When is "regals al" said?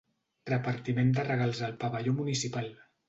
1.27-1.77